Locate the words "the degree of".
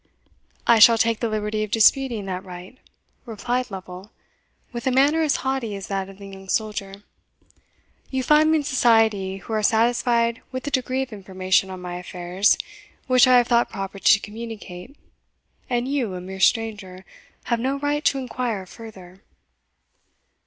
10.63-11.13